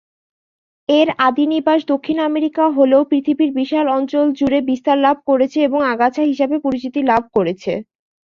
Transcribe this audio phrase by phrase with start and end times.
[0.89, 6.21] এর আদি নিবাস দক্ষিণ আমেরিকা হলেও পৃথিবীর বিশাল অঞ্চল জুড়ে বিস্তার লাভ করেছে এবং আগাছা
[6.31, 7.73] হিসেবে পরিচিতি লাভ করেছে।